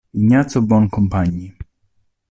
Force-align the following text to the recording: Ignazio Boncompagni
Ignazio 0.13 0.63
Boncompagni 0.63 1.53